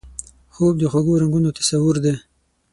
خوب 0.53 0.73
د 0.79 0.83
خوږو 0.91 1.13
رنګونو 1.21 1.49
تصور 1.59 1.95
دی 2.03 2.13